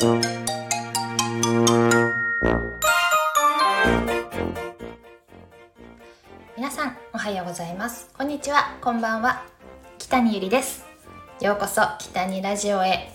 [0.00, 0.06] 皆
[6.70, 8.08] さんおはようございます。
[8.16, 8.76] こんにちは。
[8.80, 9.42] こんばんは。
[9.98, 10.86] 北にゆりです。
[11.40, 13.10] ようこそ北にラジオへ。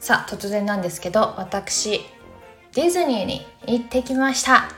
[0.00, 2.00] さあ突然なんですけど私
[2.72, 4.70] ディズニーに行ってきました。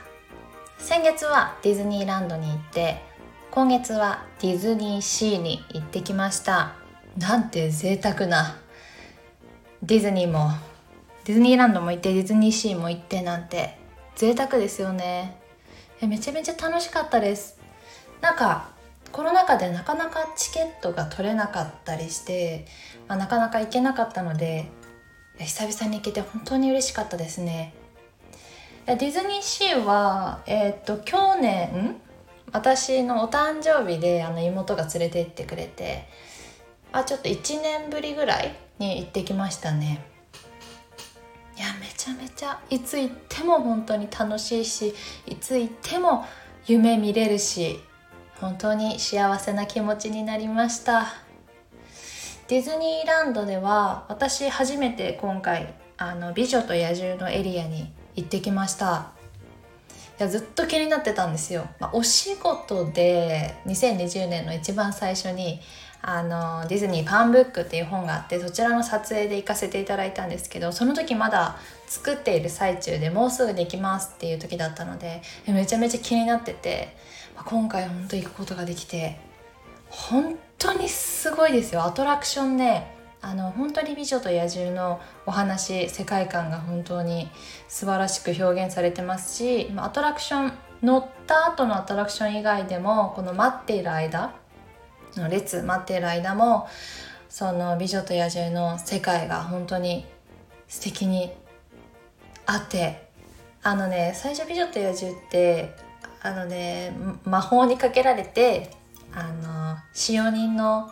[0.77, 3.01] 先月はディズニーランドに行って
[3.51, 6.73] 今月はディズニーシーに行ってきました。
[7.17, 8.57] なんて贅沢な
[9.81, 10.51] ディズニーも。
[11.23, 13.77] ディズニーランドも行ってディズニーシーも行ってなんて。
[14.17, 15.39] 贅沢ですよね。
[16.01, 17.57] めちゃめちゃ楽しかったです。
[18.19, 18.71] なんか
[19.13, 22.65] コロナ禍でなかなかチケットが取れなかったりして、
[23.07, 24.69] まあ、なかなか行けなかったので
[25.39, 27.73] 久々に行けて本当に嬉しかったですね。
[28.85, 31.95] ディズニーシーはえっ、と去年
[32.51, 36.05] 私のお誕生日であの妹が連れて行ってくれて
[36.91, 40.05] あちょっと1年ぶりぐらいに行ってきましたね。
[41.57, 46.25] いやめちゃめちゃいつ行っても本当に楽しいしいつ行っても
[46.65, 47.81] 夢見れるし
[48.39, 51.13] 本当に幸せな気持ちになりました。
[52.47, 59.11] ディズニーランドでは私初めて今回あの美女と野獣のエリアに行ってきました。
[60.19, 65.61] いやずっと気になってたんですよ、まあ、お仕事で2020年の一番最初に
[66.01, 76.95] あのディズニーファンブックっていう本があってそちらの撮影で行かせていただいたんですけどその時まだ作っている最中でもうすぐできますっていう時だったのでめちゃめちゃ気になってて、
[77.35, 79.19] ま、今回本当行くことができて
[79.89, 81.83] 本当にすごいですよ。
[81.83, 87.29] アトラクションねあの本当に「美女と野獣」のお話世界観が本当に
[87.67, 94.31] 素晴らしく表現されてますしアトラクション乗った後のアトラクション以外でもこの待っている間
[95.15, 96.67] の列待っている間も
[97.29, 100.05] その「美女と野獣」の世界が本当に
[100.67, 101.31] 素敵に
[102.45, 103.07] あって
[103.61, 105.75] あのね最初「美女と野獣」って
[106.21, 106.91] あのね
[107.23, 108.71] 魔法にかけられて
[109.13, 110.91] あの使用人の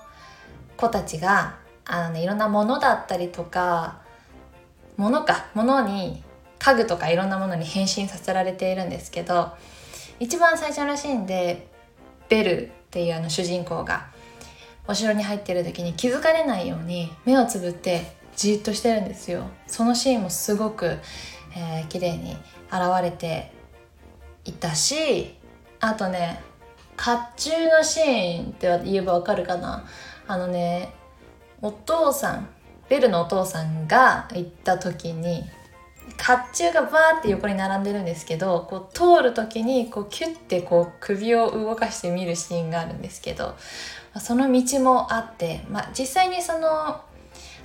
[0.75, 1.55] 子たちが
[1.85, 4.01] あの、ね、いろんなものだったりとか
[4.95, 6.23] 物か物に
[6.59, 9.51] 家具とかいろんなものに変身させられているんですけど
[10.19, 11.67] 一番最初のシーンで
[12.29, 14.07] ベルっていうあの主人公が
[14.87, 19.49] お城に入ってる時に気づかれないように目をつぶってじっとしてるんですよ。
[19.65, 20.97] そのシーンもすごく、
[21.55, 22.31] えー、綺麗に
[22.71, 23.51] 現れて
[24.45, 25.35] いたし
[25.79, 26.41] あとね
[26.95, 29.85] 甲冑のシーンって言えばわかるかな。
[30.27, 30.93] あのね
[31.61, 32.49] お父さん
[32.89, 35.43] ベルのお父さんが行った時に
[36.17, 43.55] 甲冑がバーって横に並んでるんですけどこう通る時にこうキュッてこう首を動かして見るシーンがあるんですけど
[44.19, 47.01] その道もあって、まあ、実際にその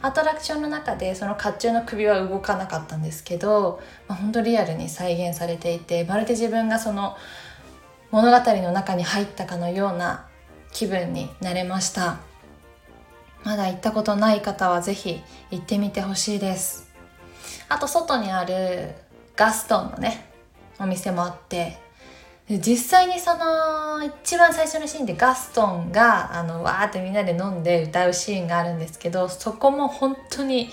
[0.02, 7.16] アトラクションの中でその甲冑の首は動かなかったんですけど、まあ、本当リアルに再現されていてまるで自分がその
[8.10, 10.26] 物語の中に入ったかのような
[10.72, 12.19] 気分になれました。
[13.44, 15.20] まだ行ったことない方は是非
[15.50, 16.81] 行ってみてほしいです。
[17.72, 18.90] あと外にある
[19.34, 20.26] ガストンのね
[20.78, 21.78] お店もあって
[22.48, 30.68] 実際にその一番最初のシーンでガストンがあのわーってみんなで飲んで歌うシーンがあるんですけどそこも本当に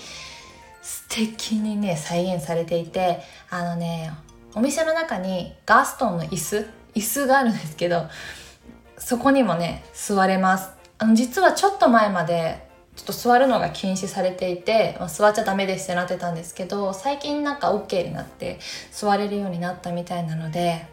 [0.82, 4.12] 素敵にね再現されていてあのね
[4.54, 8.08] お店の中にガストンの椅子椅子があるんですけど
[8.98, 10.70] そこにもね座れます。
[10.98, 12.68] あの実はちょっと前まで
[13.00, 18.58] ちょっと座るのが禁止されていて、まあ、座っちゃダメですってなってたんですけど最近なんか OK になって
[18.92, 20.86] 座れるようになったみたいなので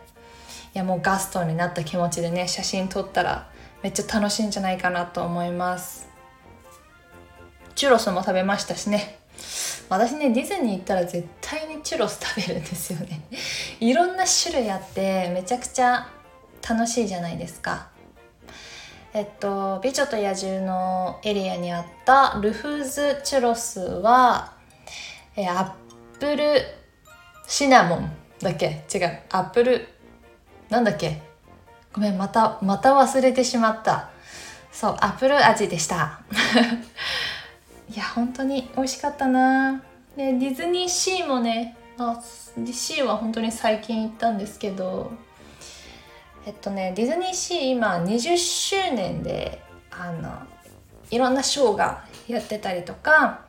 [0.73, 3.49] いやもうガストになった気持ちでね写真撮ったら
[3.83, 6.07] めっちゃ楽しいんじゃないかなと思います。
[7.75, 9.19] チュロスも食べましたしね。
[9.89, 13.21] 私ねディズニー行ったら絶対にチュロス食べるんですよね。
[13.81, 16.07] いろんな種類あってめちゃくちゃ
[16.67, 17.96] 楽しいじゃないですか。
[19.17, 24.53] えっと「美女と野獣」のエリアにあったルフーズチュロスは
[25.35, 25.75] えア
[26.15, 26.61] ップル
[27.47, 28.85] シナモンだっけ？
[28.93, 29.87] 違うアップル
[30.69, 31.19] なんだっけ？
[31.93, 34.11] ごめんまたまた忘れてしまった。
[34.71, 36.19] そうアップル味でした。
[37.89, 39.81] いや本当に美味しかったな。
[40.15, 45.11] でディズニーシーもねあシーは本当に最近行ったんですけど
[46.47, 49.61] えっとねディズニーシー今20周年で
[49.91, 50.31] あの
[51.11, 53.41] いろんなショーがやってたりとか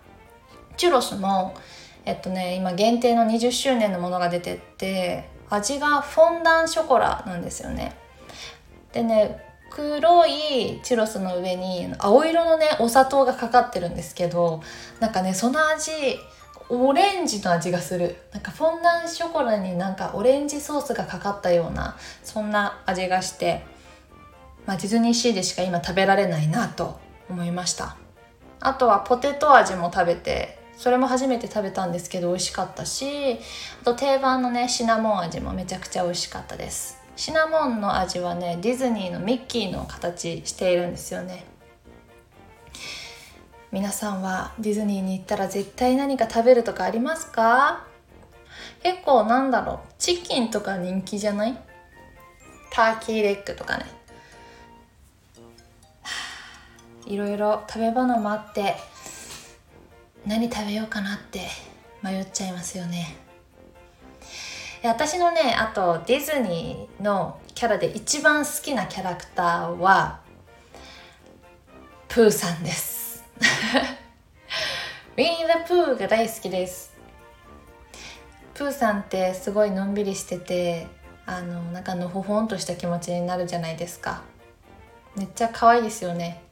[0.77, 1.55] チュロスも
[2.05, 7.97] えっとね今限定の20周年のものが出てって味がフォンダンショコラなんですよね。
[8.93, 14.61] でね黒いチュロスの上に青色のねお砂糖がかかってるんですけど
[14.99, 15.93] なんかねその味
[16.71, 18.17] オレンジの味がする。
[18.33, 23.65] なんかフォンダンショコラになんかオレンジソースがかかったようなそんな味がして、
[24.67, 27.01] まあ、ディズニーシーでしか今食べられないなと
[27.31, 27.97] 思いました。
[28.61, 33.39] あとはポテト味も食べてそれも初めて食べたんですけど美味しかったし
[33.83, 36.99] あと定番のねシナモン味もめちゃくちゃ美味しかったです。
[37.17, 41.45] シナモンの味はねディズニーのミッキーの形しているんですよね。
[43.71, 47.85] 皆さんはディズニーに行ったら絶対何か食べるとかありますか？
[48.83, 51.59] 結構なんだろうチキンとか人気じゃない？
[52.71, 53.85] ターキーレッグとかね。
[57.07, 58.77] いろいろ食べ物もあって
[60.25, 61.47] 何食べようかなって
[62.03, 63.17] 迷っちゃいますよね。
[64.83, 70.21] 私のねあとディズニーのキャラで一番好きなキャラクターは
[72.09, 72.98] プーさんです。
[75.17, 76.97] ウィン・ザ・プーが大好きです。
[78.55, 80.89] プーさんってすごいのんびりしてて
[81.27, 84.23] あのなんかのほほんとした気持ちになるじゃないですか。
[85.17, 86.43] めっちゃ可愛いですよね。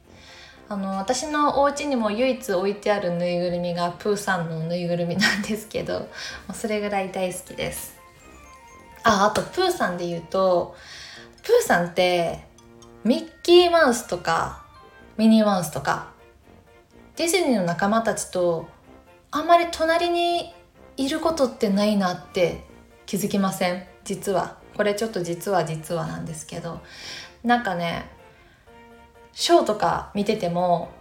[0.69, 6.09] あの私のお家にも唯一置いてあるぬいぐるみがプーさんのぬいぐるみなんですけど
[6.53, 7.95] それぐらい大好きです。
[9.03, 10.75] ああとプーさんで言うと
[11.41, 12.43] プーさんって
[13.05, 14.65] ミッキーマウスとか
[15.15, 16.11] ミニーマウスとか
[17.17, 18.67] ディズニーの仲間たちと
[19.31, 20.53] あんまり隣に
[20.97, 22.63] いることってないなって
[23.07, 23.83] 気づきません？
[24.03, 26.79] 実はこれちょっと実は実はなんですけど
[27.43, 28.07] なんかね
[29.33, 30.91] ショーとか見てても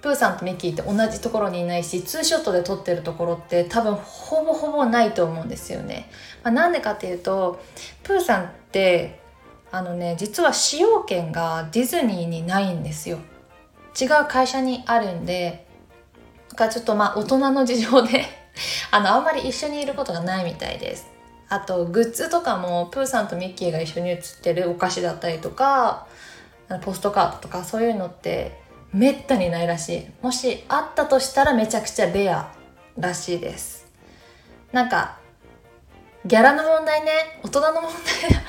[0.00, 6.10] プーさんとミッキーって同じところにいないしツーショットで撮ってるところって多分ほぼほぼないと思うんですよね。
[6.42, 7.60] まあ、なんでかっていうと
[8.04, 9.20] プーさんって
[9.70, 13.18] あのね実は使用権がディズニーにないんですよ。
[14.00, 15.66] 違う会社にあるんで
[16.54, 18.24] がちょっとまあ大人の事情で
[18.90, 21.06] あのあんまり一緒にいることがないみたいです。
[21.50, 26.06] あとグッズとかもプーさんとミッキーが一緒に写ってるお菓子だったりとか
[26.82, 28.60] ポストカードとかそういうのって
[28.92, 30.10] めったにないらしい。
[30.20, 32.52] もしあったとしたらめちゃくちゃレア
[32.98, 33.86] らしいです。
[34.72, 35.18] なんか
[36.26, 37.38] ギャラの問題ね。
[37.44, 37.92] 大人の問題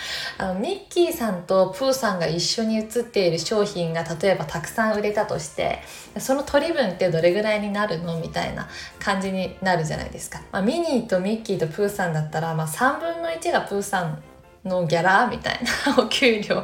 [0.39, 5.80] あのミッキーさんとプーさんが一緒に写っている商品が例えばたくさん売れたとして
[6.18, 8.68] その取り分ってどれぐらいになるのみたいな
[9.00, 14.24] 感じになるじゃないですか、まあ、ミニーとミッキーとプーさんだったら、まあ、3分の1がプーさん
[14.65, 16.63] のギャラみたいな お給料。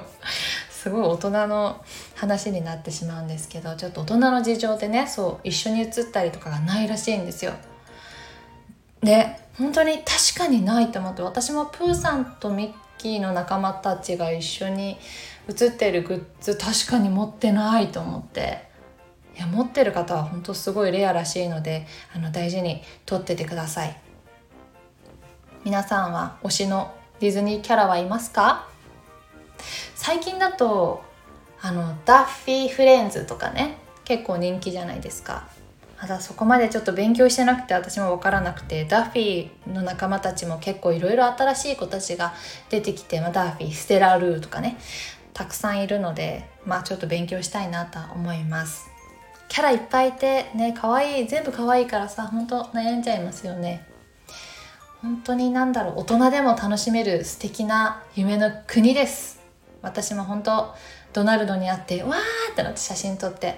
[0.69, 7.54] すごい大人の話になってしまうんですけどちょっと大人の事情でねそう一緒に写ったりとかがないらしいんですよ。
[9.01, 14.97] で本当に確かにないと思って私もプーさんとミッキーの仲間たちが一緒に
[15.47, 18.65] 写ってるグッズ確かに持ってないと思って。
[19.36, 24.00] いや持ってる方は本当すごいレアらしいのであの大事に撮っててください。
[25.65, 28.69] 皆さんは推しのディズニーキャラはいますか？
[29.95, 31.03] 最近だと
[31.62, 35.50] あのダッフィー・フレンズとかね結構人気じゃないですか。
[36.01, 42.33] まだそこまでちょっと勉強してなくて私も分からなくてダッフィーの仲間たちも結構いろいろ新しい子たちが
[42.69, 44.77] 出てきて、まあ、ダッフィーステラ・ルーとかね
[45.33, 48.89] たくさんいるのでまあちょっと勉強したいなと思います。
[49.47, 53.88] キャラいっぱいいてね可愛い全部可愛いからさ本当悩んじゃいますよね。
[55.01, 59.39] 本当に何だろう大人でも楽しめる素敵な夢の国です。
[59.81, 60.74] 私も本当
[61.13, 63.55] ドナルドに会ってわーってなって写真撮って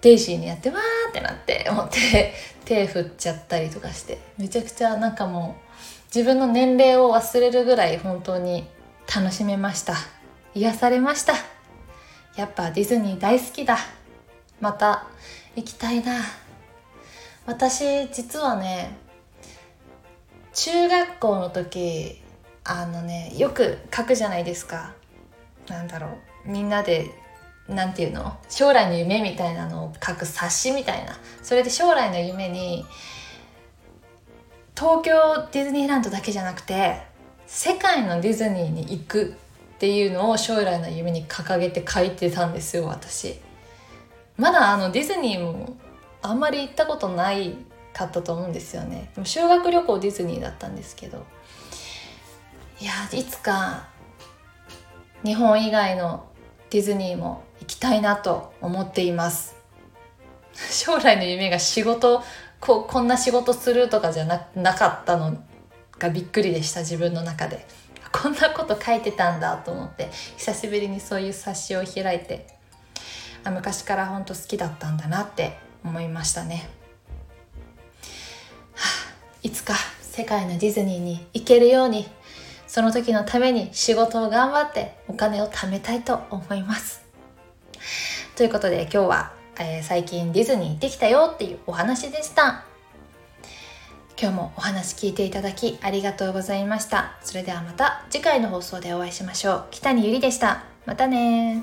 [0.00, 2.34] デイジーにやってわーってなって思って
[2.64, 8.68] 手振っちゃったりとかしてめちゃくちゃなんかもう自分の年齢を忘れるぐらい本当に
[9.14, 9.94] 楽しめました。
[10.54, 11.34] 癒されました。
[12.36, 13.78] やっぱディズニー大好きだ。
[14.60, 15.06] また
[15.54, 16.20] 行きたいな。
[17.46, 18.96] 私実はね
[20.54, 22.22] 中学校の時
[22.64, 24.94] あのねよく書くじゃないですか。
[25.68, 26.08] なんだろ
[26.46, 26.50] う。
[26.50, 27.10] みんなで
[27.68, 28.38] なんていうの？
[28.48, 31.18] 将来の夢みたいなのを書く冊子みたいな。
[31.42, 32.86] それで将来の夢に
[34.76, 37.00] 東京ディズニーランドだけじゃなくて
[37.46, 39.34] 世界のディズニーに行く
[39.76, 43.40] っていうのを将来の夢に掲げて書いてたんですよ私。
[44.36, 45.76] まだあのディズニーも
[46.22, 47.56] あんまり行ったことない
[47.92, 49.10] かったと思うんですよね。
[49.14, 51.24] でも修学旅行ディズニーだったんですけど。
[52.78, 53.88] いやいつか
[55.24, 56.28] 日本以外の
[56.70, 59.56] ディズニーも行きたいなと思っています。
[60.70, 62.22] 将来の夢が仕事
[62.60, 65.36] ここんな仕事するとかじゃななかったの
[65.98, 67.66] がびっくりでした自分の中で。
[68.12, 72.56] こんなこと書いてたんだと思って久しぶりにそういう冊子を開いて。
[73.46, 76.68] あ昔から本当好きだったんだなって思いましたね、
[78.74, 82.08] はあ、いつか世界のディズニーに行けるように
[82.76, 87.06] その時のために仕事を頑張ってお金を貯めたいと思います。
[88.36, 92.66] ということで今日は、えー、最近ディズニー行ってきたよっていうお話でした。
[94.20, 97.16] 今日もお話聞いていただきありがとうございました。
[97.22, 99.64] それではまた次回の放送でお会いしましょう。
[99.70, 100.64] 北にゆりでした。
[100.84, 101.62] またね